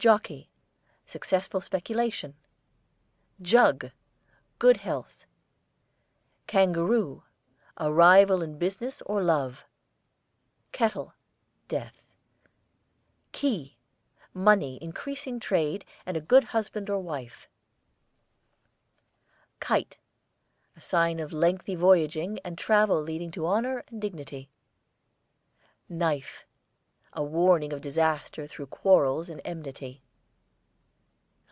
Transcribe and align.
JOCKEY, 0.00 0.48
successful 1.06 1.60
speculation. 1.60 2.36
JUG, 3.42 3.90
good 4.60 4.76
health. 4.76 5.26
KANGAROO, 6.46 7.24
a 7.78 7.92
rival 7.92 8.40
in 8.40 8.58
business 8.58 9.02
or 9.06 9.24
love. 9.24 9.64
KETTLE, 10.70 11.14
death. 11.66 12.06
KEY, 13.32 13.76
money, 14.32 14.78
increasing 14.80 15.40
trade, 15.40 15.84
and 16.06 16.16
a 16.16 16.20
good 16.20 16.44
husband 16.44 16.88
or 16.88 17.00
wife. 17.00 17.48
KITE, 19.58 19.96
a 20.76 20.80
sign 20.80 21.18
of 21.18 21.32
lengthy 21.32 21.74
voyaging 21.74 22.38
and 22.44 22.56
travel 22.56 23.02
leading 23.02 23.32
to 23.32 23.48
honour 23.48 23.82
and 23.88 24.00
dignity. 24.00 24.48
KNIFE, 25.88 26.44
a 27.14 27.24
warning 27.24 27.72
of 27.72 27.80
disaster 27.80 28.46
through 28.46 28.66
quarrels 28.66 29.28
and 29.30 29.40
enmity. 29.42 30.02